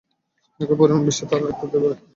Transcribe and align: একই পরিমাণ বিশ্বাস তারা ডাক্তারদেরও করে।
একই 0.59 0.75
পরিমাণ 0.79 1.01
বিশ্বাস 1.07 1.27
তারা 1.29 1.43
ডাক্তারদেরও 1.43 1.83
করে। 1.83 1.95